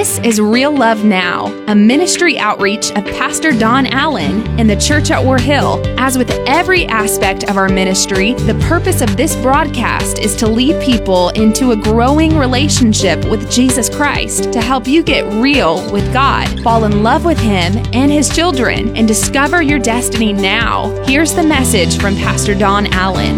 [0.00, 5.10] This is Real Love Now, a ministry outreach of Pastor Don Allen in the church
[5.10, 5.78] at War Hill.
[6.00, 10.82] As with every aspect of our ministry, the purpose of this broadcast is to lead
[10.82, 16.48] people into a growing relationship with Jesus Christ to help you get real with God,
[16.62, 20.88] fall in love with Him and His children, and discover your destiny now.
[21.04, 23.36] Here's the message from Pastor Don Allen.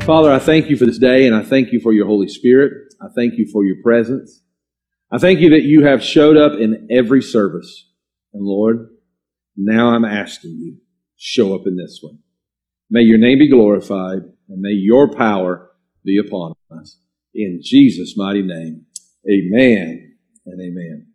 [0.00, 2.92] Father, I thank you for this day and I thank you for your Holy Spirit.
[3.00, 4.42] I thank you for your presence.
[5.12, 7.88] I thank you that you have showed up in every service.
[8.32, 8.88] And Lord,
[9.56, 10.78] now I'm asking you,
[11.16, 12.18] show up in this one.
[12.90, 15.70] May your name be glorified and may your power
[16.04, 16.98] be upon us.
[17.34, 18.86] In Jesus' mighty name,
[19.30, 21.06] amen and amen.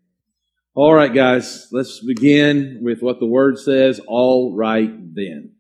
[0.76, 5.54] All right, guys, let's begin with what the word says, all right then.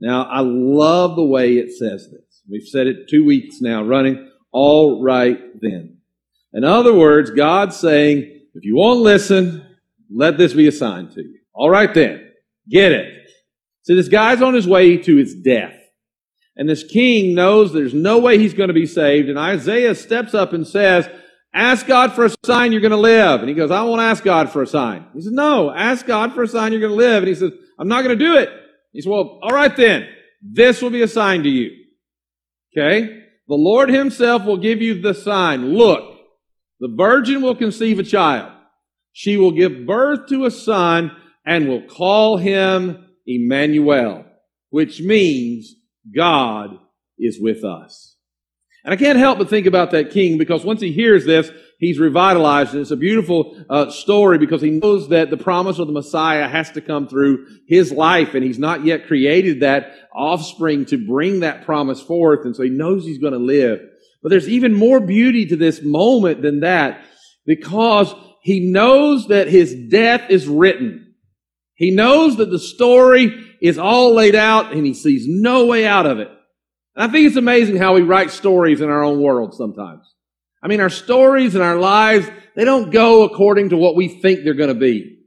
[0.00, 2.42] Now, I love the way it says this.
[2.48, 5.98] We've said it two weeks now running, all right then.
[6.54, 8.20] In other words, God's saying,
[8.54, 9.66] if you won't listen,
[10.10, 11.40] let this be a sign to you.
[11.52, 12.30] All right then.
[12.70, 13.28] Get it.
[13.82, 15.74] So this guy's on his way to his death.
[16.56, 19.28] And this king knows there's no way he's going to be saved.
[19.28, 21.08] And Isaiah steps up and says,
[21.52, 23.40] ask God for a sign you're going to live.
[23.40, 25.04] And he goes, I won't ask God for a sign.
[25.12, 27.24] He says, no, ask God for a sign you're going to live.
[27.24, 28.48] And he says, I'm not going to do it.
[28.92, 30.08] He says, well, all right then.
[30.40, 31.72] This will be a sign to you.
[32.76, 33.22] Okay?
[33.48, 35.74] The Lord himself will give you the sign.
[35.74, 36.13] Look,
[36.80, 38.52] the virgin will conceive a child.
[39.12, 41.12] She will give birth to a son
[41.46, 44.24] and will call him Emmanuel,
[44.70, 45.74] which means
[46.14, 46.78] God
[47.18, 48.16] is with us.
[48.84, 51.98] And I can't help but think about that king because once he hears this, he's
[51.98, 52.72] revitalized.
[52.72, 56.46] And it's a beautiful uh, story because he knows that the promise of the Messiah
[56.48, 61.40] has to come through his life and he's not yet created that offspring to bring
[61.40, 62.44] that promise forth.
[62.44, 63.80] And so he knows he's going to live.
[64.24, 67.04] But there's even more beauty to this moment than that
[67.44, 68.12] because
[68.42, 71.14] he knows that his death is written.
[71.74, 76.06] He knows that the story is all laid out and he sees no way out
[76.06, 76.28] of it.
[76.96, 80.10] And I think it's amazing how we write stories in our own world sometimes.
[80.62, 84.40] I mean, our stories and our lives, they don't go according to what we think
[84.42, 85.18] they're going to be.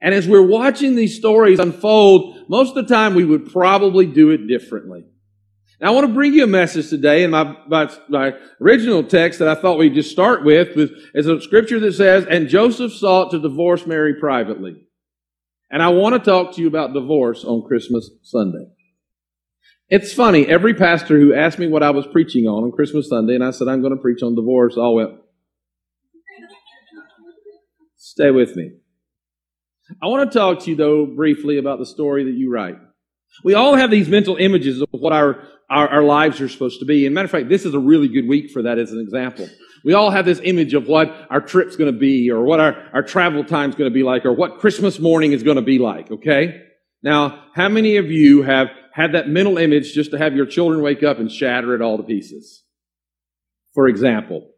[0.00, 4.30] And as we're watching these stories unfold, most of the time we would probably do
[4.30, 5.04] it differently.
[5.80, 9.38] Now, I want to bring you a message today, and my, my, my, original text
[9.38, 10.76] that I thought we'd just start with
[11.14, 14.82] is a scripture that says, And Joseph sought to divorce Mary privately.
[15.70, 18.66] And I want to talk to you about divorce on Christmas Sunday.
[19.88, 23.36] It's funny, every pastor who asked me what I was preaching on on Christmas Sunday,
[23.36, 25.12] and I said, I'm going to preach on divorce, all went,
[27.96, 28.72] Stay with me.
[30.02, 32.78] I want to talk to you, though, briefly about the story that you write.
[33.44, 36.86] We all have these mental images of what our, our, our, lives are supposed to
[36.86, 37.06] be.
[37.06, 39.48] And matter of fact, this is a really good week for that as an example.
[39.84, 42.88] We all have this image of what our trip's going to be or what our,
[42.92, 45.78] our travel time's going to be like or what Christmas morning is going to be
[45.78, 46.62] like, okay?
[47.02, 50.82] Now, how many of you have had that mental image just to have your children
[50.82, 52.64] wake up and shatter it all to pieces?
[53.72, 54.50] For example,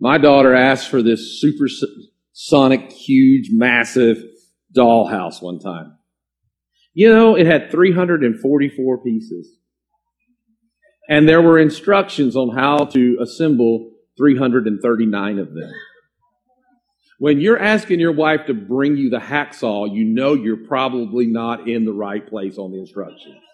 [0.00, 4.22] my daughter asked for this supersonic, huge, massive
[4.74, 5.97] dollhouse one time.
[6.98, 9.48] You know, it had 344 pieces.
[11.08, 15.72] And there were instructions on how to assemble 339 of them.
[17.20, 21.68] When you're asking your wife to bring you the hacksaw, you know you're probably not
[21.68, 23.44] in the right place on the instructions.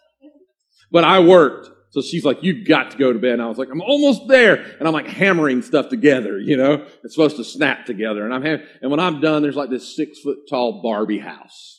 [0.91, 1.69] But I worked.
[1.91, 3.35] So she's like, you've got to go to bed.
[3.35, 4.55] And I was like, I'm almost there.
[4.79, 6.87] And I'm like hammering stuff together, you know?
[7.03, 8.25] It's supposed to snap together.
[8.25, 8.43] And I'm,
[8.81, 11.74] and when I'm done, there's like this six foot tall Barbie house.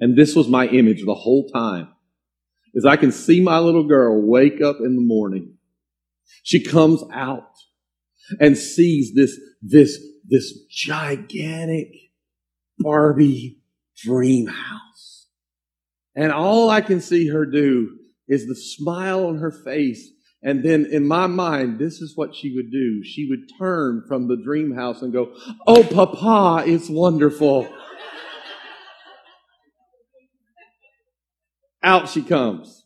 [0.00, 1.88] And this was my image the whole time.
[2.74, 5.54] Is I can see my little girl wake up in the morning.
[6.42, 7.50] She comes out
[8.40, 9.98] and sees this, this,
[10.28, 11.88] this gigantic
[12.78, 13.58] Barbie
[13.96, 15.26] dream house.
[16.14, 17.96] And all I can see her do
[18.28, 20.10] is the smile on her face.
[20.42, 23.02] And then in my mind, this is what she would do.
[23.02, 25.34] She would turn from the dream house and go,
[25.66, 27.68] Oh, Papa, it's wonderful.
[31.88, 32.84] Out she comes.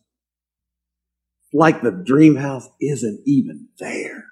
[1.51, 4.23] Like the dream house isn't even there.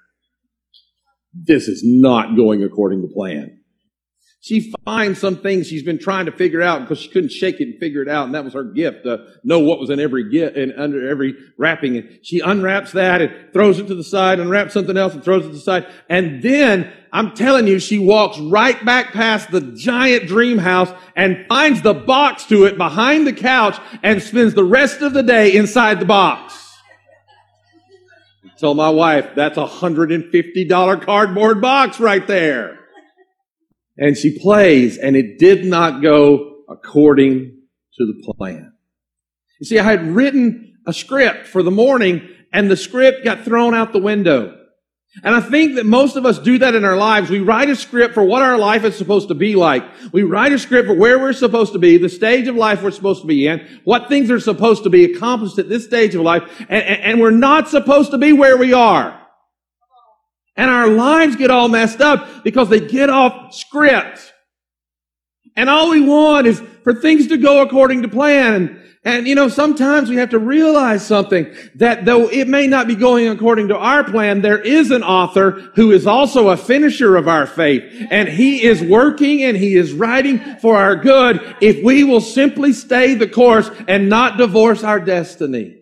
[1.34, 3.60] This is not going according to plan.
[4.42, 7.68] She finds some things she's been trying to figure out because she couldn't shake it
[7.68, 8.26] and figure it out.
[8.26, 11.36] And that was her gift to know what was in every gift and under every
[11.56, 11.96] wrapping.
[11.96, 15.44] And she unwraps that and throws it to the side, unwraps something else and throws
[15.44, 15.86] it to the side.
[16.08, 21.46] And then I'm telling you, she walks right back past the giant dream house and
[21.48, 25.54] finds the box to it behind the couch and spends the rest of the day
[25.54, 26.62] inside the box
[28.62, 32.78] Tell my wife, that's a $150 cardboard box right there.
[33.98, 37.58] And she plays and it did not go according
[37.98, 38.72] to the plan.
[39.60, 43.74] You see, I had written a script for the morning and the script got thrown
[43.74, 44.58] out the window.
[45.22, 47.28] And I think that most of us do that in our lives.
[47.28, 49.84] We write a script for what our life is supposed to be like.
[50.10, 52.92] We write a script for where we're supposed to be, the stage of life we're
[52.92, 56.22] supposed to be in, what things are supposed to be accomplished at this stage of
[56.22, 59.21] life, and, and we're not supposed to be where we are.
[60.56, 64.32] And our lives get all messed up because they get off script.
[65.56, 68.78] And all we want is for things to go according to plan.
[69.04, 72.94] And you know, sometimes we have to realize something that though it may not be
[72.94, 77.26] going according to our plan, there is an author who is also a finisher of
[77.26, 77.82] our faith.
[78.10, 82.72] And he is working and he is writing for our good if we will simply
[82.72, 85.78] stay the course and not divorce our destiny.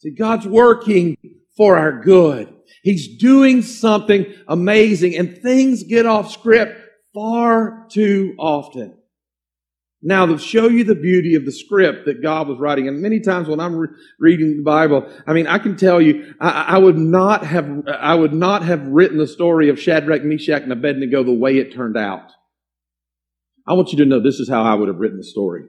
[0.00, 1.16] See, God's working
[1.60, 2.50] for our good.
[2.82, 6.80] He's doing something amazing and things get off script
[7.12, 8.96] far too often.
[10.02, 13.20] Now, to show you the beauty of the script that God was writing, and many
[13.20, 16.78] times when I'm re- reading the Bible, I mean, I can tell you, I, I,
[16.78, 21.22] would not have, I would not have written the story of Shadrach, Meshach, and Abednego
[21.22, 22.32] the way it turned out.
[23.66, 25.64] I want you to know this is how I would have written the story.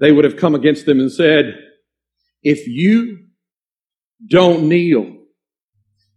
[0.00, 1.54] They would have come against them and said,
[2.42, 3.21] if you
[4.28, 5.04] don't kneel,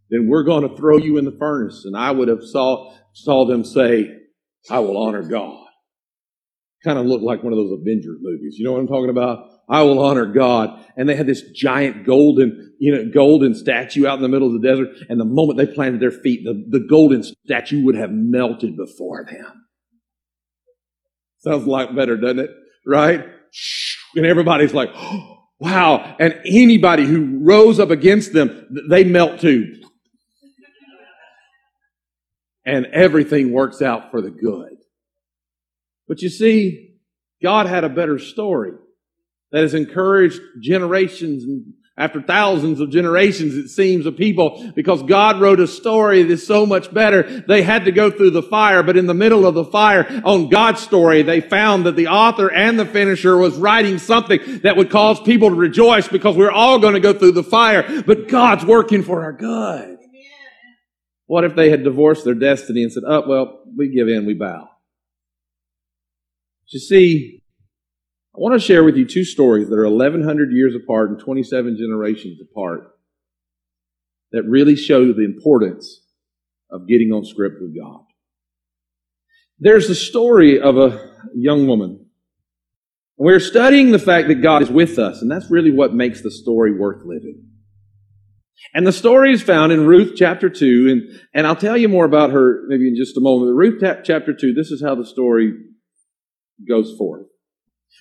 [0.10, 1.84] then we're going to throw you in the furnace.
[1.86, 4.10] And I would have saw, saw them say,
[4.70, 5.66] I will honor God
[6.86, 8.56] kind of looked like one of those Avengers movies.
[8.58, 9.50] You know what I'm talking about?
[9.68, 10.86] I will honor God.
[10.96, 14.62] And they had this giant golden, you know, golden statue out in the middle of
[14.62, 14.90] the desert.
[15.10, 19.26] And the moment they planted their feet, the, the golden statue would have melted before
[19.26, 19.66] them.
[21.40, 22.52] Sounds like better, doesn't it?
[22.86, 23.26] Right?
[24.16, 26.16] And everybody's like, oh, wow.
[26.20, 29.82] And anybody who rose up against them, they melt too.
[32.66, 34.78] And everything works out for the good.
[36.08, 36.96] But you see,
[37.42, 38.72] God had a better story
[39.52, 45.40] that has encouraged generations and after thousands of generations, it seems, of people, because God
[45.40, 48.98] wrote a story that's so much better, they had to go through the fire, but
[48.98, 52.78] in the middle of the fire, on God's story, they found that the author and
[52.78, 56.96] the finisher was writing something that would cause people to rejoice because we're all going
[56.96, 59.98] to go through the fire, but God's working for our good.
[61.28, 64.34] What if they had divorced their destiny and said, oh, well, we give in, we
[64.34, 64.70] bow.
[66.68, 67.42] You see,
[68.36, 71.78] I want to share with you two stories that are 1,100 years apart and 27
[71.78, 72.92] generations apart
[74.34, 76.02] that really show the importance
[76.70, 78.02] of getting on script with God.
[79.58, 82.08] There's the story of a young woman.
[83.18, 86.32] We're studying the fact that God is with us, and that's really what makes the
[86.32, 87.42] story worth living.
[88.74, 92.04] And the story is found in Ruth chapter 2, and, and I'll tell you more
[92.04, 93.56] about her maybe in just a moment.
[93.56, 95.54] Ruth chapter 2, this is how the story
[96.68, 97.28] goes forth.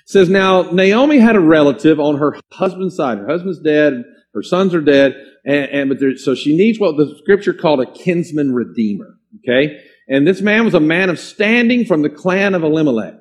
[0.06, 3.18] It says, Now Naomi had a relative on her husband's side.
[3.18, 4.04] Her husband's dead,
[4.34, 5.14] her sons are dead,
[5.44, 9.18] and, and but there, so she needs what the scripture called a kinsman redeemer.
[9.38, 9.80] Okay?
[10.08, 13.14] And this man was a man of standing from the clan of Elimelech,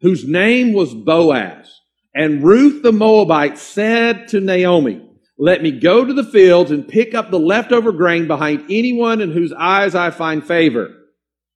[0.00, 1.80] whose name was Boaz.
[2.14, 5.02] And Ruth the Moabite said to Naomi,
[5.38, 9.30] let me go to the fields and pick up the leftover grain behind anyone in
[9.30, 10.92] whose eyes I find favor.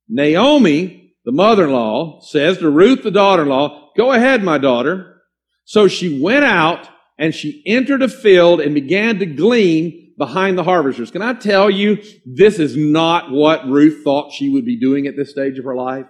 [0.09, 5.23] Naomi the mother-in-law says to Ruth, the daughter-in-law, go ahead, my daughter.
[5.65, 6.89] So she went out
[7.19, 11.11] and she entered a field and began to glean behind the harvesters.
[11.11, 15.17] Can I tell you, this is not what Ruth thought she would be doing at
[15.17, 16.07] this stage of her life?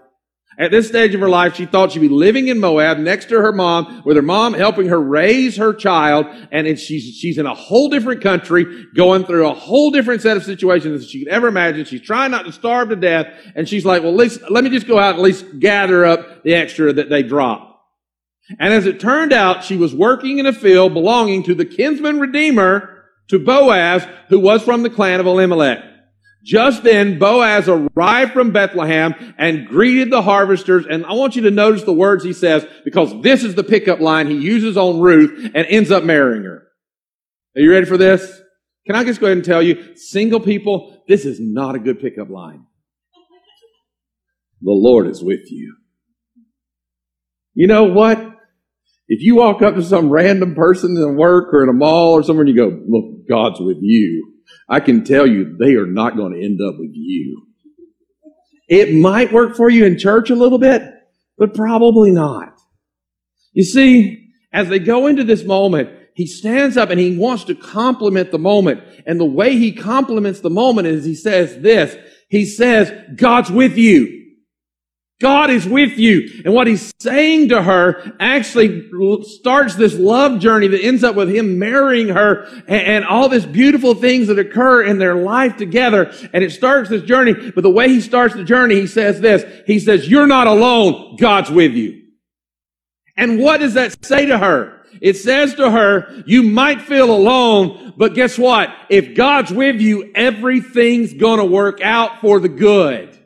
[0.58, 3.40] At this stage of her life, she thought she'd be living in Moab next to
[3.40, 7.54] her mom, with her mom helping her raise her child, and she's, she's in a
[7.54, 11.48] whole different country, going through a whole different set of situations than she could ever
[11.48, 11.84] imagine.
[11.86, 14.86] She's trying not to starve to death, and she's like, well, least, let me just
[14.86, 17.70] go out and at least gather up the extra that they dropped.
[18.58, 22.20] And as it turned out, she was working in a field belonging to the kinsman
[22.20, 22.90] redeemer,
[23.28, 25.82] to Boaz, who was from the clan of Elimelech.
[26.42, 30.86] Just then, Boaz arrived from Bethlehem and greeted the harvesters.
[30.86, 34.00] And I want you to notice the words he says because this is the pickup
[34.00, 36.66] line he uses on Ruth and ends up marrying her.
[37.56, 38.40] Are you ready for this?
[38.86, 42.00] Can I just go ahead and tell you, single people, this is not a good
[42.00, 42.64] pickup line.
[44.62, 45.76] The Lord is with you.
[47.54, 48.18] You know what?
[49.06, 52.22] If you walk up to some random person in work or in a mall or
[52.22, 54.31] somewhere and you go, look, God's with you.
[54.68, 57.46] I can tell you they are not going to end up with you.
[58.68, 60.82] It might work for you in church a little bit,
[61.36, 62.58] but probably not.
[63.52, 67.54] You see, as they go into this moment, he stands up and he wants to
[67.54, 68.82] compliment the moment.
[69.06, 71.96] And the way he compliments the moment is he says this.
[72.28, 74.21] He says, God's with you.
[75.20, 76.42] God is with you.
[76.44, 78.90] And what he's saying to her actually
[79.22, 83.46] starts this love journey that ends up with him marrying her and, and, all this
[83.46, 86.12] beautiful things that occur in their life together.
[86.32, 87.52] And it starts this journey.
[87.52, 89.44] But the way he starts the journey, he says this.
[89.64, 91.16] He says, you're not alone.
[91.16, 92.02] God's with you.
[93.16, 94.82] And what does that say to her?
[95.00, 98.70] It says to her, you might feel alone, but guess what?
[98.88, 103.18] If God's with you, everything's gonna work out for the good.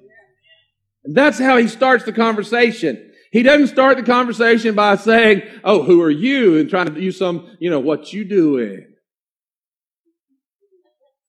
[1.07, 3.13] And that's how he starts the conversation.
[3.31, 6.59] He doesn't start the conversation by saying, oh, who are you?
[6.59, 8.87] And trying to use some, you know, what you doing.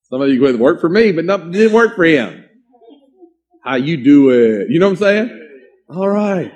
[0.09, 2.45] Some of you go, work for me, but nothing didn't work for him.
[3.63, 4.69] How you do it.
[4.69, 5.49] You know what I'm saying?
[5.89, 6.51] All right.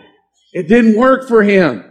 [0.53, 1.83] It didn't work for him.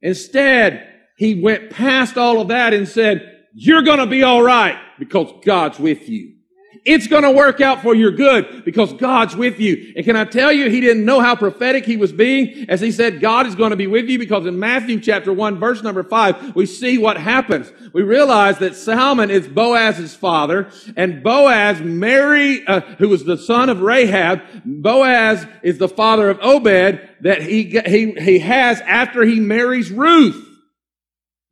[0.00, 4.78] Instead, he went past all of that and said, you're going to be all right
[4.98, 6.36] because God's with you.
[6.84, 9.92] It's going to work out for your good because God's with you.
[9.96, 12.90] And can I tell you, he didn't know how prophetic he was being as he
[12.90, 16.02] said, God is going to be with you because in Matthew chapter 1 verse number
[16.02, 17.70] 5, we see what happens.
[17.92, 23.68] We realize that Salmon is Boaz's father and Boaz Mary, uh, who was the son
[23.68, 29.38] of Rahab, Boaz is the father of Obed that he, he, he has after he
[29.38, 30.46] marries Ruth.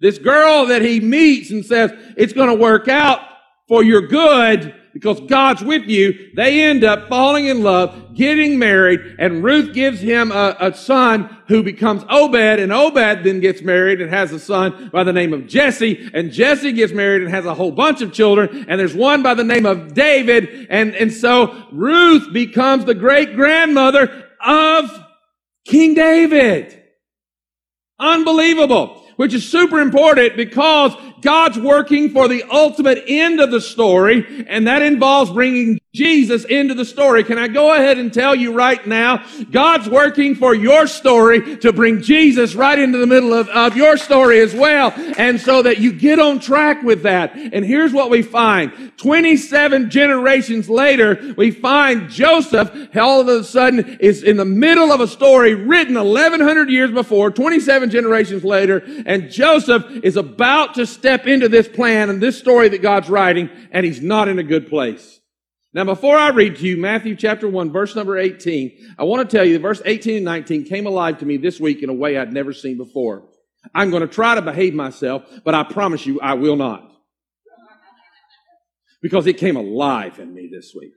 [0.01, 3.21] This girl that he meets and says, it's going to work out
[3.67, 9.17] for your good because God's with you, they end up falling in love, getting married,
[9.19, 14.01] and Ruth gives him a, a, son who becomes Obed, and Obed then gets married
[14.01, 17.47] and has a son by the name of Jesse, and Jesse gets married and has
[17.47, 21.13] a whole bunch of children, and there's one by the name of David, and, and
[21.13, 24.91] so Ruth becomes the great grandmother of
[25.65, 26.83] King David.
[27.99, 29.05] Unbelievable.
[29.17, 34.67] Which is super important because God's working for the ultimate end of the story, and
[34.67, 37.25] that involves bringing Jesus into the story.
[37.25, 41.73] Can I go ahead and tell you right now, God's working for your story to
[41.73, 45.79] bring Jesus right into the middle of, of your story as well, and so that
[45.79, 47.37] you get on track with that.
[47.37, 48.93] And here's what we find.
[48.97, 55.01] 27 generations later, we find Joseph all of a sudden is in the middle of
[55.01, 61.19] a story written 1100 years before, 27 generations later, and Joseph is about to step
[61.19, 64.43] step into this plan and this story that God's writing, and he's not in a
[64.43, 65.18] good place.
[65.75, 69.37] Now, before I read to you Matthew chapter 1, verse number 18, I want to
[69.37, 71.95] tell you that verse 18 and 19 came alive to me this week in a
[71.95, 73.29] way I'd never seen before.
[73.75, 76.91] I'm going to try to behave myself, but I promise you I will not.
[79.03, 80.93] Because it came alive in me this week.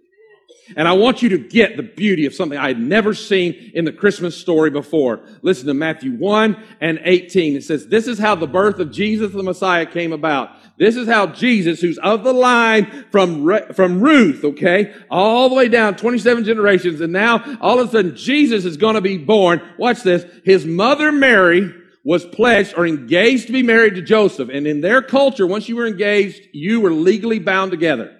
[0.77, 3.83] And I want you to get the beauty of something I had never seen in
[3.83, 5.21] the Christmas story before.
[5.41, 7.57] Listen to Matthew 1 and 18.
[7.57, 10.51] It says, this is how the birth of Jesus the Messiah came about.
[10.81, 15.67] This is how Jesus, who's of the line from, from Ruth, okay, all the way
[15.67, 19.61] down 27 generations, and now all of a sudden Jesus is going to be born.
[19.77, 20.25] Watch this.
[20.43, 21.71] His mother Mary
[22.03, 24.49] was pledged or engaged to be married to Joseph.
[24.51, 28.17] And in their culture, once you were engaged, you were legally bound together.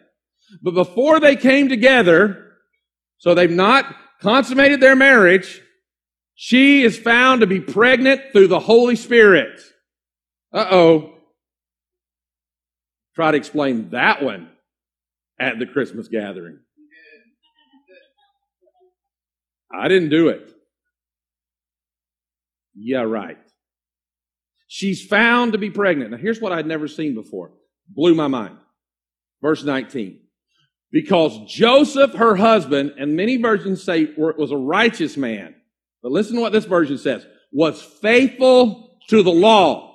[0.61, 2.57] But before they came together,
[3.17, 3.91] so they've not
[4.21, 5.63] consummated their marriage,
[6.35, 9.59] she is found to be pregnant through the Holy Spirit.
[10.53, 11.20] Uh-oh.
[13.21, 14.49] Try to explain that one
[15.39, 16.57] at the Christmas gathering.
[19.71, 20.51] I didn't do it.
[22.73, 23.37] Yeah, right.
[24.67, 26.09] She's found to be pregnant.
[26.09, 27.51] Now here's what I'd never seen before.
[27.87, 28.57] Blew my mind.
[29.39, 30.19] Verse 19
[30.91, 35.53] because Joseph, her husband, and many versions say was a righteous man.
[36.01, 37.23] But listen to what this version says.
[37.51, 39.90] Was faithful to the law.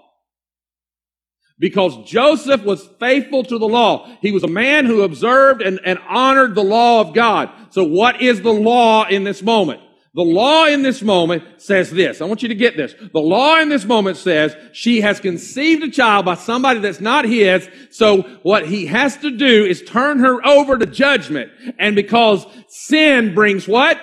[1.58, 4.10] Because Joseph was faithful to the law.
[4.20, 7.50] He was a man who observed and, and honored the law of God.
[7.70, 9.80] So what is the law in this moment?
[10.16, 12.22] The law in this moment says this.
[12.22, 12.94] I want you to get this.
[13.12, 17.26] The law in this moment says she has conceived a child by somebody that's not
[17.26, 17.68] his.
[17.90, 21.52] So what he has to do is turn her over to judgment.
[21.78, 24.00] And because sin brings what?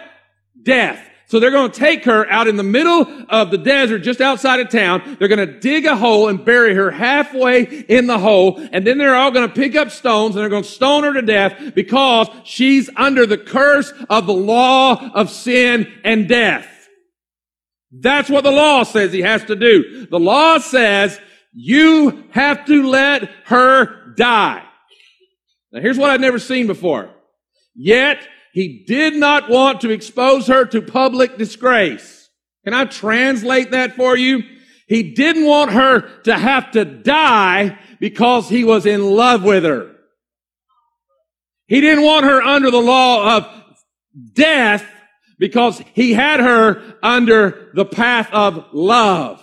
[0.61, 1.03] Death.
[1.33, 4.59] So they're going to take her out in the middle of the desert, just outside
[4.59, 5.17] of town.
[5.17, 8.63] They're going to dig a hole and bury her halfway in the hole.
[8.71, 11.13] And then they're all going to pick up stones and they're going to stone her
[11.13, 16.67] to death because she's under the curse of the law of sin and death.
[17.91, 20.05] That's what the law says he has to do.
[20.05, 21.19] The law says
[21.51, 24.63] you have to let her die.
[25.71, 27.09] Now here's what I've never seen before.
[27.73, 28.19] Yet
[28.53, 32.29] he did not want to expose her to public disgrace.
[32.63, 34.43] Can I translate that for you?
[34.87, 39.95] He didn't want her to have to die because he was in love with her.
[41.65, 43.47] He didn't want her under the law of
[44.33, 44.85] death
[45.39, 49.41] because he had her under the path of love.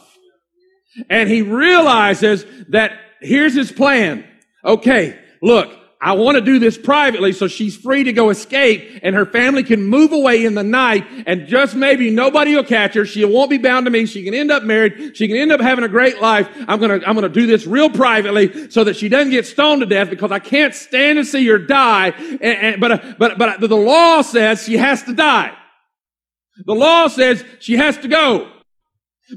[1.09, 4.25] And he realizes that here's his plan.
[4.65, 9.15] Okay, look, I want to do this privately so she's free to go escape and
[9.15, 13.05] her family can move away in the night and just maybe nobody will catch her.
[13.05, 14.07] She won't be bound to me.
[14.07, 15.15] She can end up married.
[15.15, 16.49] She can end up having a great life.
[16.67, 19.47] I'm going to, I'm going to do this real privately so that she doesn't get
[19.47, 22.09] stoned to death because I can't stand to see her die.
[22.09, 25.55] And, and, but, but, but the law says she has to die.
[26.65, 28.51] The law says she has to go.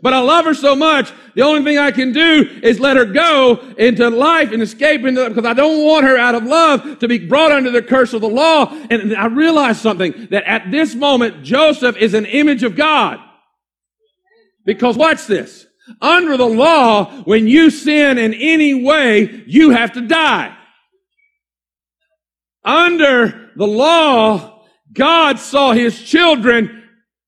[0.01, 3.05] But I love her so much, the only thing I can do is let her
[3.05, 7.07] go into life and escape into, because I don't want her out of love to
[7.07, 8.73] be brought under the curse of the law.
[8.89, 13.19] And I realize something, that at this moment, Joseph is an image of God.
[14.65, 15.67] Because watch this.
[16.01, 20.55] Under the law, when you sin in any way, you have to die.
[22.63, 26.83] Under the law, God saw his children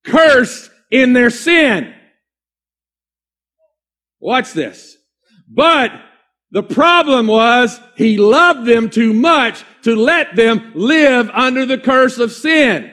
[0.05, 1.93] cursed in their sin.
[4.19, 4.97] Watch this.
[5.47, 5.91] But
[6.51, 12.17] the problem was he loved them too much to let them live under the curse
[12.17, 12.91] of sin.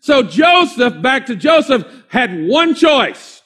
[0.00, 3.42] So Joseph, back to Joseph, had one choice.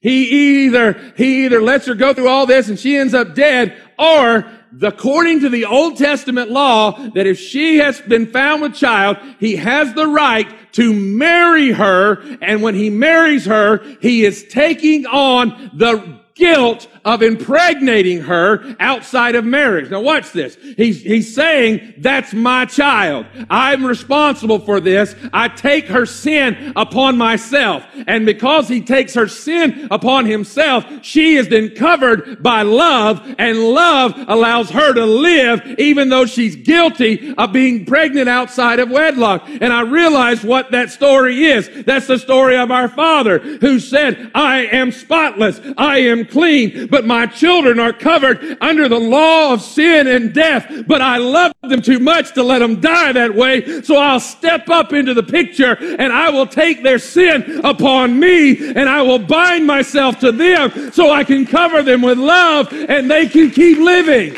[0.00, 3.76] He either, he either lets her go through all this and she ends up dead,
[3.98, 4.50] or
[4.82, 9.56] according to the Old Testament law, that if she has been found with child, he
[9.56, 12.20] has the right to marry her.
[12.40, 19.34] And when he marries her, he is taking on the guilt of impregnating her outside
[19.34, 19.90] of marriage.
[19.90, 20.56] Now watch this.
[20.76, 23.26] He's, he's saying, that's my child.
[23.50, 25.14] I'm responsible for this.
[25.32, 27.84] I take her sin upon myself.
[28.06, 33.58] And because he takes her sin upon himself, she is then covered by love and
[33.58, 39.42] love allows her to live even though she's guilty of being pregnant outside of wedlock.
[39.60, 41.68] And I realize what that story is.
[41.84, 45.60] That's the story of our father who said, I am spotless.
[45.76, 46.86] I am clean.
[46.88, 50.66] But but my children are covered under the law of sin and death.
[50.88, 53.82] But I love them too much to let them die that way.
[53.82, 58.72] So I'll step up into the picture and I will take their sin upon me
[58.72, 63.08] and I will bind myself to them so I can cover them with love and
[63.08, 64.34] they can keep living.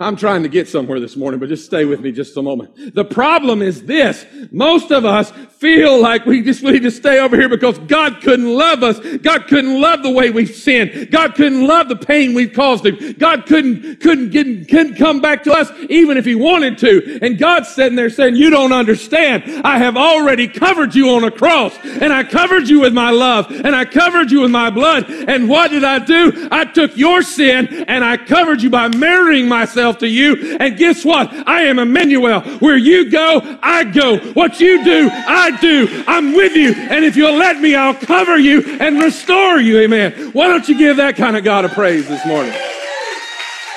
[0.00, 2.94] I'm trying to get somewhere this morning, but just stay with me just a moment.
[2.94, 4.24] The problem is this.
[4.50, 8.48] Most of us feel like we just need to stay over here because God couldn't
[8.48, 8.98] love us.
[9.18, 11.10] God couldn't love the way we've sinned.
[11.10, 13.12] God couldn't love the pain we've caused him.
[13.18, 17.18] God couldn't, couldn't get, couldn't come back to us even if he wanted to.
[17.20, 19.44] And God's sitting there saying, you don't understand.
[19.66, 23.50] I have already covered you on a cross and I covered you with my love
[23.50, 25.10] and I covered you with my blood.
[25.10, 26.48] And what did I do?
[26.50, 30.56] I took your sin and I covered you by marrying myself myself to you.
[30.58, 31.32] And guess what?
[31.48, 32.40] I am Emmanuel.
[32.58, 34.18] Where you go, I go.
[34.32, 36.04] What you do, I do.
[36.06, 36.72] I'm with you.
[36.74, 39.80] And if you'll let me, I'll cover you and restore you.
[39.80, 40.30] Amen.
[40.32, 42.54] Why don't you give that kind of God a praise this morning?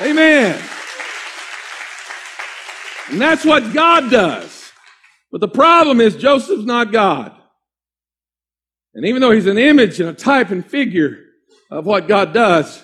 [0.02, 0.62] Amen.
[3.10, 4.71] And that's what God does.
[5.32, 7.36] But the problem is Joseph's not God.
[8.95, 11.17] And even though he's an image and a type and figure
[11.71, 12.84] of what God does,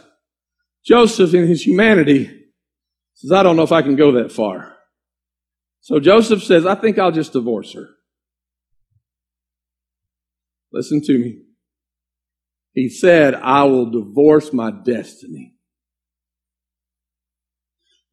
[0.83, 2.38] Joseph in his humanity
[3.19, 4.77] says, I don't know if I can go that far.
[5.81, 7.87] So Joseph says, I think I'll just divorce her.
[10.71, 11.41] Listen to me.
[12.73, 15.55] He said, I will divorce my destiny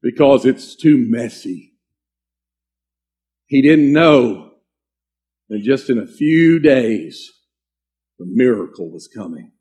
[0.01, 1.73] because it's too messy.
[3.45, 4.55] He didn't know
[5.47, 7.31] that just in a few days,
[8.19, 9.53] the miracle was coming.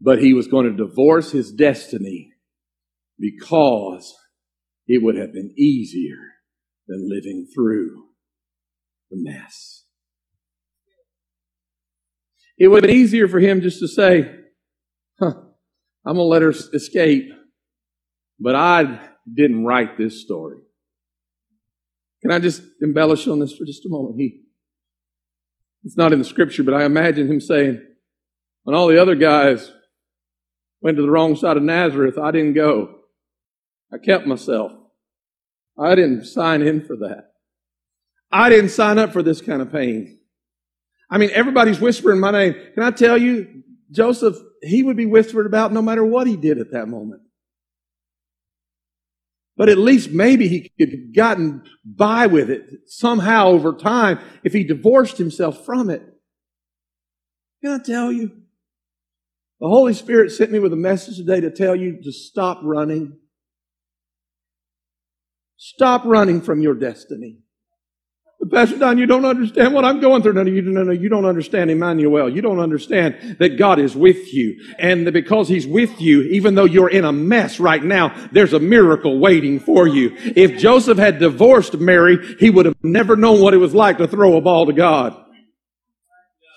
[0.00, 2.32] But he was going to divorce his destiny
[3.18, 4.14] because
[4.86, 6.18] it would have been easier
[6.86, 8.04] than living through
[9.10, 9.84] the mess.
[12.56, 14.34] It would have been easier for him just to say,
[15.20, 15.32] huh,
[16.04, 17.30] I'm going to let her escape,
[18.40, 19.00] but I
[19.32, 20.58] didn't write this story.
[22.22, 24.18] Can I just embellish on this for just a moment?
[24.18, 24.42] He,
[25.84, 27.80] it's not in the scripture, but I imagine him saying,
[28.64, 29.70] when all the other guys
[30.80, 32.97] went to the wrong side of Nazareth, I didn't go.
[33.92, 34.72] I kept myself.
[35.78, 37.30] I didn't sign in for that.
[38.30, 40.18] I didn't sign up for this kind of pain.
[41.10, 42.54] I mean, everybody's whispering my name.
[42.74, 46.58] Can I tell you, Joseph, he would be whispered about no matter what he did
[46.58, 47.22] at that moment.
[49.56, 54.52] But at least maybe he could have gotten by with it somehow over time if
[54.52, 56.02] he divorced himself from it.
[57.64, 58.30] Can I tell you?
[59.60, 63.18] The Holy Spirit sent me with a message today to tell you to stop running.
[65.58, 67.38] Stop running from your destiny.
[68.52, 70.34] Pastor Don, you don't understand what I'm going through.
[70.34, 72.28] No, no, you, no, no, you don't understand Emmanuel.
[72.28, 74.64] You don't understand that God is with you.
[74.78, 78.52] And that because He's with you, even though you're in a mess right now, there's
[78.52, 80.12] a miracle waiting for you.
[80.16, 84.06] If Joseph had divorced Mary, he would have never known what it was like to
[84.06, 85.20] throw a ball to God.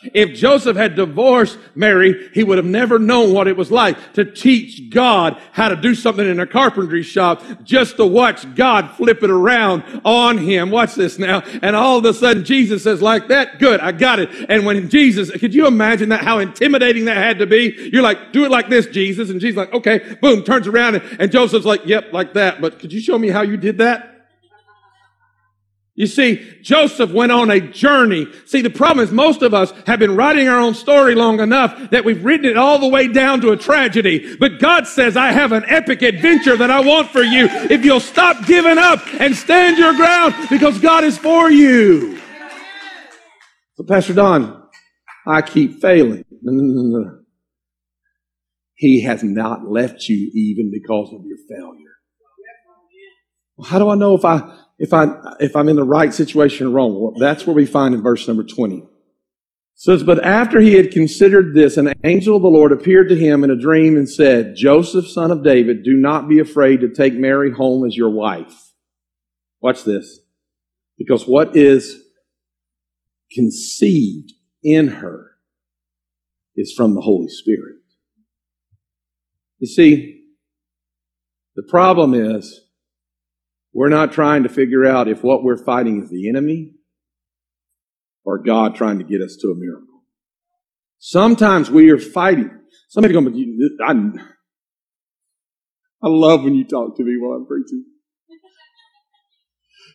[0.04, 4.26] If Joseph had divorced Mary, he would have never known what it was like to
[4.26, 9.22] teach God how to do something in a carpentry shop just to watch God flip
[9.22, 10.72] it around on him.
[10.72, 11.42] Watch this now.
[11.62, 14.30] And all of a sudden Jesus says like that, good, I got it.
[14.50, 17.90] And when Jesus, could you imagine that, how intimidating that had to be?
[17.92, 19.30] You're like, do it like this, Jesus.
[19.30, 22.60] And Jesus like, okay, boom, turns around and, and Joseph's like, yep, like that.
[22.60, 24.12] But could you show me how you did that?
[26.02, 28.26] You see, Joseph went on a journey.
[28.48, 31.92] See, the problem is most of us have been writing our own story long enough
[31.92, 34.36] that we've written it all the way down to a tragedy.
[34.36, 38.00] But God says, I have an epic adventure that I want for you if you'll
[38.00, 42.20] stop giving up and stand your ground because God is for you.
[43.76, 44.70] So Pastor Don,
[45.28, 46.26] I keep failing.
[46.42, 47.20] No, no, no.
[48.74, 51.92] He has not left you even because of your failure.
[53.64, 56.70] How do I know if I if I if I'm in the right situation or
[56.72, 57.00] wrong.
[57.00, 58.78] Well, that's where we find in verse number 20.
[58.78, 58.88] It
[59.76, 63.44] says, But after he had considered this, an angel of the Lord appeared to him
[63.44, 67.14] in a dream and said, Joseph, son of David, do not be afraid to take
[67.14, 68.72] Mary home as your wife.
[69.62, 70.20] Watch this.
[70.98, 72.02] Because what is
[73.32, 75.28] conceived in her
[76.56, 77.78] is from the Holy Spirit.
[79.60, 80.24] You see,
[81.56, 82.62] the problem is
[83.74, 86.74] we're not trying to figure out if what we're fighting is the enemy
[88.24, 89.88] or God trying to get us to a miracle.
[91.00, 92.52] Sometimes we are fighting.
[92.90, 93.92] Somebody going, I,
[96.04, 97.86] I love when you talk to me while I'm preaching.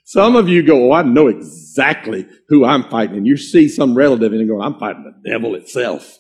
[0.05, 3.17] Some of you go, oh, I know exactly who I'm fighting.
[3.17, 6.19] And you see some relative and you go, I'm fighting the devil itself.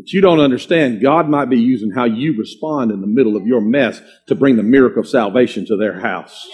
[0.00, 3.46] But you don't understand, God might be using how you respond in the middle of
[3.46, 6.48] your mess to bring the miracle of salvation to their house.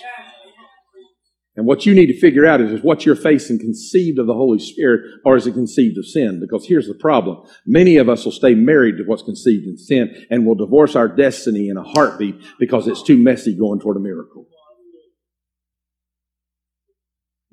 [1.55, 4.35] And what you need to figure out is, is what you're facing conceived of the
[4.35, 6.41] Holy Spirit or is it conceived of sin?
[6.41, 7.49] Because here's the problem.
[7.65, 11.07] Many of us will stay married to what's conceived in sin and will divorce our
[11.07, 14.49] destiny in a heartbeat because it's too messy going toward a miracle.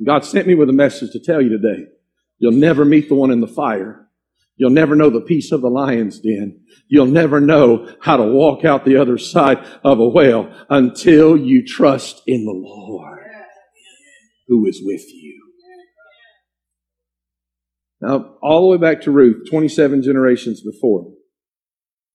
[0.04, 1.86] God sent me with a message to tell you today.
[2.40, 4.03] You'll never meet the one in the fire
[4.56, 6.62] You'll never know the peace of the lion's den.
[6.88, 11.66] You'll never know how to walk out the other side of a whale until you
[11.66, 13.20] trust in the Lord
[14.48, 15.40] who is with you.
[18.02, 21.14] Now, all the way back to Ruth, 27 generations before.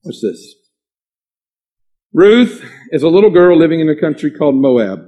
[0.03, 0.55] What's this?
[2.13, 5.01] Ruth is a little girl living in a country called Moab.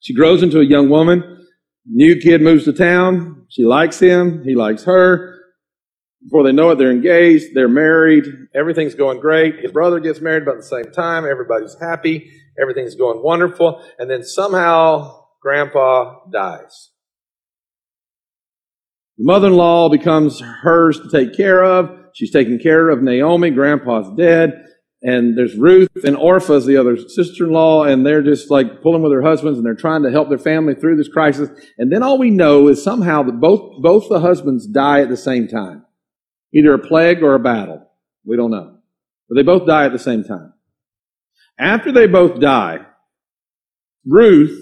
[0.00, 1.29] She grows into a young woman.
[1.86, 3.46] New kid moves to town.
[3.48, 4.44] She likes him.
[4.44, 5.38] He likes her.
[6.22, 7.54] Before they know it, they're engaged.
[7.54, 8.24] They're married.
[8.54, 9.60] Everything's going great.
[9.60, 11.24] His brother gets married about the same time.
[11.24, 12.30] Everybody's happy.
[12.60, 13.82] Everything's going wonderful.
[13.98, 16.90] And then somehow grandpa dies.
[19.16, 21.90] The mother-in-law becomes hers to take care of.
[22.14, 23.50] She's taking care of Naomi.
[23.50, 24.52] Grandpa's dead.
[25.02, 29.22] And there's Ruth and Orpah's the other sister-in-law, and they're just like pulling with their
[29.22, 31.48] husbands, and they're trying to help their family through this crisis.
[31.78, 35.16] And then all we know is somehow that both both the husbands die at the
[35.16, 35.86] same time,
[36.52, 37.90] either a plague or a battle.
[38.26, 38.76] We don't know,
[39.26, 40.52] but they both die at the same time.
[41.58, 42.80] After they both die,
[44.04, 44.58] Ruth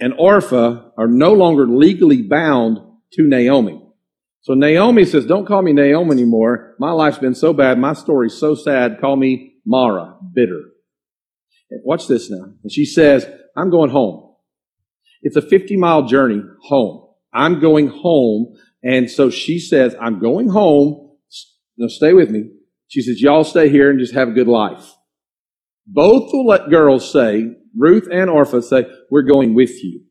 [0.00, 2.78] and Orpah are no longer legally bound
[3.12, 3.82] to Naomi.
[4.40, 6.74] So Naomi says, "Don't call me Naomi anymore.
[6.78, 7.78] My life's been so bad.
[7.78, 8.98] My story's so sad.
[8.98, 10.62] Call me Mara, bitter.
[11.84, 12.54] watch this now.
[12.62, 14.34] And she says, I'm going home.
[15.20, 17.06] It's a 50 mile journey home.
[17.34, 18.56] I'm going home.
[18.82, 21.10] And so she says, I'm going home.
[21.76, 22.50] Now stay with me.
[22.86, 24.94] She says, y'all stay here and just have a good life.
[25.86, 30.04] Both the girls say, Ruth and Orpah say, we're going with you.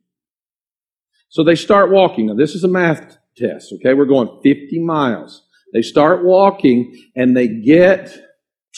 [1.29, 2.27] So they start walking.
[2.27, 3.95] Now this is a math test, okay?
[3.95, 5.47] We're going 50 miles.
[5.73, 8.26] They start walking and they get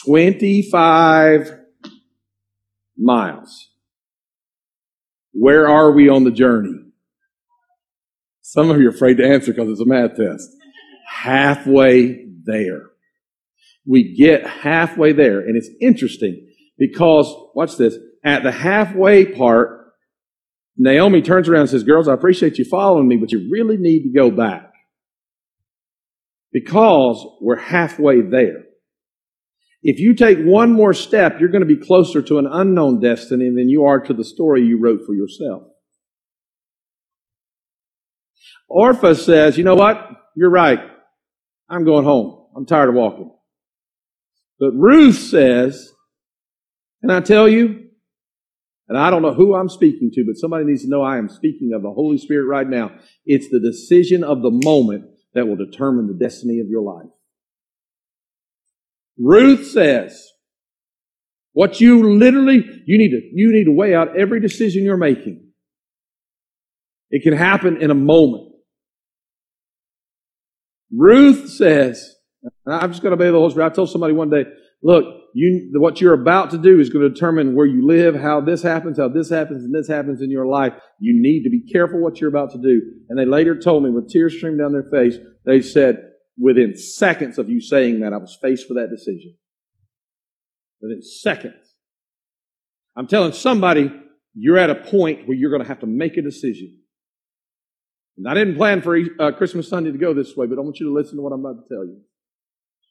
[0.04, 1.58] 25
[2.96, 3.70] miles.
[5.32, 6.74] Where are we on the journey?
[8.42, 10.48] Some of you are afraid to answer because it's a math test.
[11.08, 12.86] Halfway there.
[13.86, 19.92] We get halfway there, and it's interesting Because, watch this, at the halfway part,
[20.76, 24.04] Naomi turns around and says, girls, I appreciate you following me, but you really need
[24.04, 24.72] to go back.
[26.52, 28.64] Because we're halfway there.
[29.82, 33.48] If you take one more step, you're going to be closer to an unknown destiny
[33.48, 35.62] than you are to the story you wrote for yourself.
[38.68, 40.06] Orpah says, you know what?
[40.36, 40.80] You're right.
[41.68, 42.46] I'm going home.
[42.54, 43.32] I'm tired of walking.
[44.58, 45.90] But Ruth says,
[47.00, 47.86] can I tell you?
[48.88, 51.28] And I don't know who I'm speaking to, but somebody needs to know I am
[51.28, 52.90] speaking of the Holy Spirit right now.
[53.24, 57.08] It's the decision of the moment that will determine the destiny of your life.
[59.20, 60.28] Ruth says,
[61.52, 65.48] what you literally, you need to, you need to weigh out every decision you're making.
[67.10, 68.52] It can happen in a moment.
[70.92, 72.14] Ruth says,
[72.66, 73.66] I'm just going to obey the Holy Spirit.
[73.66, 74.44] I told somebody one day,
[74.82, 75.04] look,
[75.34, 78.62] you, what you're about to do is going to determine where you live, how this
[78.62, 80.72] happens, how this happens, and this happens in your life.
[80.98, 82.80] You need to be careful what you're about to do.
[83.08, 86.09] And they later told me with tears streaming down their face, they said,
[86.40, 89.36] within seconds of you saying that, I was faced with that decision.
[90.80, 91.74] Within seconds.
[92.96, 93.92] I'm telling somebody,
[94.34, 96.78] you're at a point where you're going to have to make a decision.
[98.16, 100.80] And I didn't plan for uh, Christmas Sunday to go this way, but I want
[100.80, 102.00] you to listen to what I'm about to tell you.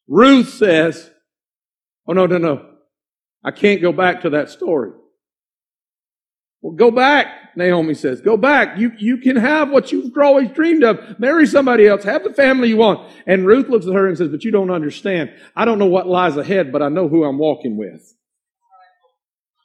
[0.07, 1.09] Ruth says,
[2.07, 2.65] Oh, no, no, no.
[3.43, 4.91] I can't go back to that story.
[6.61, 8.21] Well, go back, Naomi says.
[8.21, 8.79] Go back.
[8.79, 11.19] You, you can have what you've always dreamed of.
[11.19, 12.03] Marry somebody else.
[12.03, 13.07] Have the family you want.
[13.27, 15.31] And Ruth looks at her and says, but you don't understand.
[15.55, 18.15] I don't know what lies ahead, but I know who I'm walking with.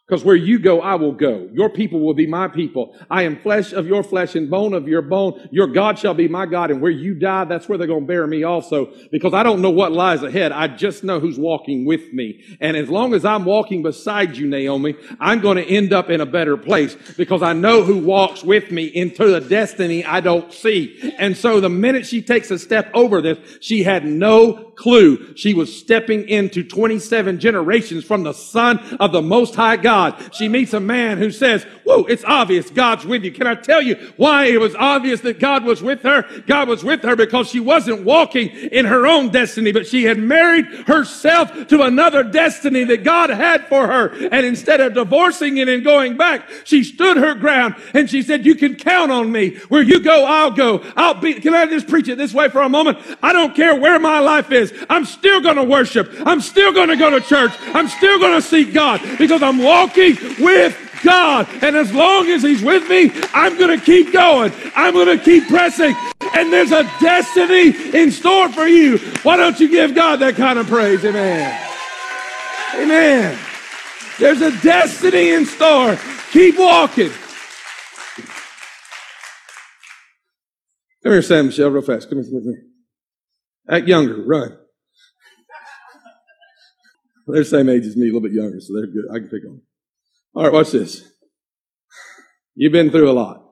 [0.07, 1.49] Because where you go, I will go.
[1.55, 2.95] Your people will be my people.
[3.11, 5.49] I am flesh of your flesh and bone of your bone.
[5.51, 6.71] Your God shall be my God.
[6.71, 8.93] And where you die, that's where they're going to bury me also.
[9.11, 10.53] Because I don't know what lies ahead.
[10.53, 12.45] I just know who's walking with me.
[12.61, 16.21] And as long as I'm walking beside you, Naomi, I'm going to end up in
[16.21, 20.53] a better place because I know who walks with me into a destiny I don't
[20.53, 21.15] see.
[21.17, 25.35] And so the minute she takes a step over this, she had no clue.
[25.37, 30.35] She was stepping into 27 generations from the son of the most high God.
[30.35, 33.33] She meets a man who says, whoa, it's obvious God's with you.
[33.33, 36.23] Can I tell you why it was obvious that God was with her?
[36.47, 40.19] God was with her because she wasn't walking in her own destiny, but she had
[40.19, 44.09] married herself to another destiny that God had for her.
[44.09, 48.47] And instead of divorcing it and going back, she stood her ground and she said,
[48.47, 49.57] you can count on me.
[49.69, 50.83] Where you go, I'll go.
[50.97, 52.99] I'll be, can I just preach it this way for a moment?
[53.23, 56.13] I don't care where my life is is, I'm still going to worship.
[56.25, 57.53] I'm still going to go to church.
[57.75, 61.49] I'm still going to seek God because I'm walking with God.
[61.63, 64.53] And as long as He's with me, I'm going to keep going.
[64.75, 65.95] I'm going to keep pressing.
[66.35, 68.99] And there's a destiny in store for you.
[69.23, 71.05] Why don't you give God that kind of praise?
[71.05, 71.61] Amen.
[72.75, 73.39] Amen.
[74.19, 75.97] There's a destiny in store.
[76.33, 77.11] Keep walking.
[81.03, 82.09] Come here, Sam Michelle, real fast.
[82.09, 82.74] Come here, come here.
[83.71, 84.23] Act younger.
[84.23, 84.59] Run.
[87.27, 89.07] They're the same age as me, a little bit younger, so they're good.
[89.11, 89.63] I can pick on them.
[90.35, 91.03] All right, watch this.
[92.55, 93.43] You've been through a lot.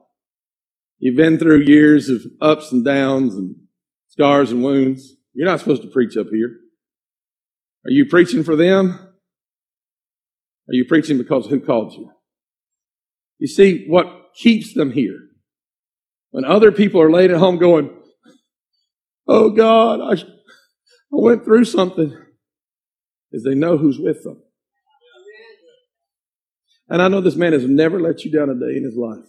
[0.98, 3.56] You've been through years of ups and downs and
[4.08, 5.16] scars and wounds.
[5.32, 6.50] You're not supposed to preach up here.
[7.84, 8.90] Are you preaching for them?
[10.68, 12.10] Are you preaching because who called you?
[13.38, 15.18] You see, what keeps them here?
[16.30, 17.90] When other people are laid at home going,
[19.26, 20.24] Oh God, I, I
[21.10, 22.16] went through something.
[23.30, 24.42] Is they know who's with them.
[26.88, 29.24] And I know this man has never let you down a day in his life.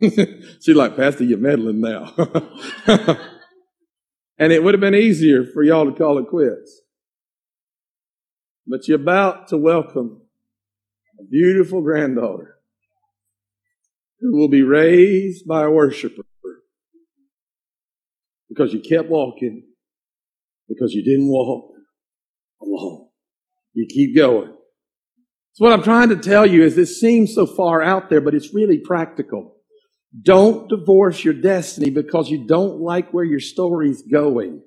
[0.60, 2.12] She's like, Pastor, you're meddling now.
[4.38, 6.80] and it would have been easier for y'all to call it quits.
[8.66, 10.22] But you're about to welcome
[11.20, 12.56] a beautiful granddaughter
[14.20, 16.22] who will be raised by a worshiper
[18.52, 19.62] because you kept walking,
[20.68, 21.70] because you didn't walk
[22.60, 23.08] alone.
[23.72, 24.54] You keep going.
[25.54, 28.34] So what I'm trying to tell you is this seems so far out there, but
[28.34, 29.56] it's really practical.
[30.20, 34.62] Don't divorce your destiny because you don't like where your story's going.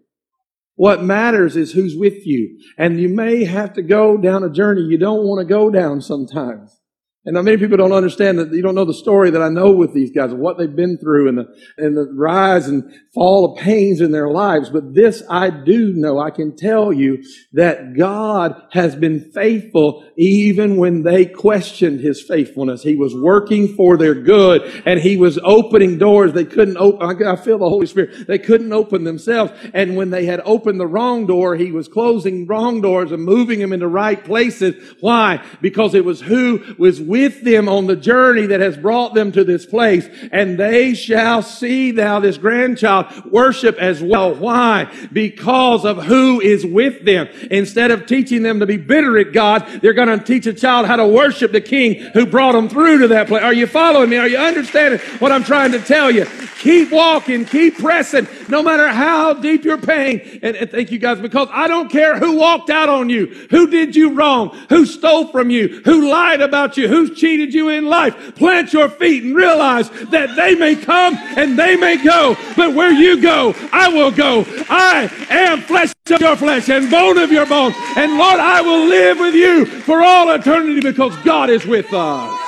[0.76, 2.60] What matters is who's with you.
[2.78, 6.02] And you may have to go down a journey you don't want to go down
[6.02, 6.76] sometimes.
[7.26, 9.96] And many people don't understand that you don't know the story that I know with
[9.96, 11.46] these guys, what they've been through and the,
[11.78, 12.84] and the rise and
[13.16, 14.70] fall of pains in their lives.
[14.70, 16.20] But this I do know.
[16.20, 22.84] I can tell you that God has been faithful even when they questioned his faithfulness.
[22.84, 27.26] He was working for their good and he was opening doors they couldn't open.
[27.26, 28.28] I feel the Holy Spirit.
[28.28, 29.52] They couldn't open themselves.
[29.74, 33.60] And when they had opened the wrong door, he was closing wrong doors and moving
[33.60, 34.76] them into right places.
[35.00, 35.44] Why?
[35.60, 39.46] Because it was who was with them on the journey that has brought them to
[39.46, 40.06] this place.
[40.34, 44.36] And they shall see thou this grandchild worship as well.
[44.36, 44.92] Why?
[45.14, 47.30] Because of who is with them.
[47.50, 50.88] Instead of teaching them to be bitter at God, they're going to teach a child
[50.88, 53.44] how to worship the king who brought them through to that place.
[53.44, 54.18] Are you following me?
[54.18, 56.26] Are you understanding what I'm trying to tell you?
[56.60, 60.20] Keep walking, keep pressing, no matter how deep your pain.
[60.44, 63.68] And, and thank you guys, because I don't care who walked out on you, who
[63.68, 67.86] did you wrong, who stole from you, who lied about you, who cheated you in
[67.86, 68.36] life.
[68.36, 72.92] Plant your feet and realize that they may come and they may go, but where
[72.92, 74.46] you go, I will go.
[74.70, 77.74] I am flesh of your flesh and bone of your bone.
[77.96, 82.45] And Lord, I will live with you for all eternity because God is with us.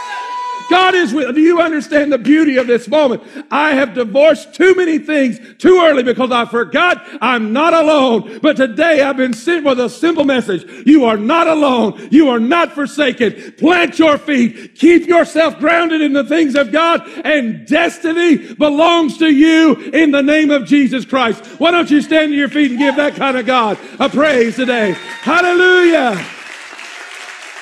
[0.69, 1.33] God is with.
[1.35, 3.23] Do you understand the beauty of this moment?
[3.51, 8.39] I have divorced too many things too early because I forgot I'm not alone.
[8.41, 10.65] But today I've been sent with a simple message.
[10.85, 12.07] You are not alone.
[12.11, 13.53] You are not forsaken.
[13.53, 14.75] Plant your feet.
[14.75, 20.23] Keep yourself grounded in the things of God and destiny belongs to you in the
[20.23, 21.45] name of Jesus Christ.
[21.59, 24.55] Why don't you stand to your feet and give that kind of God a praise
[24.55, 24.91] today?
[25.21, 26.25] Hallelujah.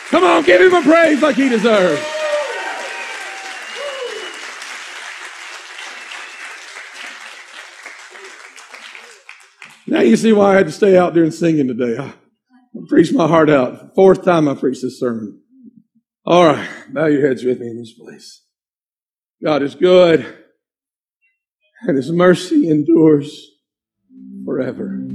[0.09, 2.01] Come on, give him a praise like he deserves.
[9.87, 11.97] Now you see why I had to stay out there and singing today.
[11.97, 12.13] I,
[12.89, 13.95] preached my heart out.
[13.95, 15.41] Fourth time I preached this sermon.
[16.25, 18.41] All right, bow your heads with me in this place.
[19.43, 20.25] God is good,
[21.81, 23.51] and His mercy endures
[24.43, 25.14] forever.